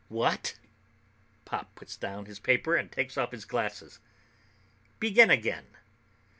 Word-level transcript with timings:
"Wha 0.09 0.29
a 0.29 0.33
a 0.33 0.37
t?" 0.37 0.55
Pop 1.45 1.75
puts 1.75 1.95
down 1.95 2.25
his 2.25 2.39
paper 2.39 2.75
and 2.75 2.91
takes 2.91 3.19
off 3.19 3.29
his 3.29 3.45
glasses. 3.45 3.99
"Begin 4.99 5.29
again." 5.29 5.77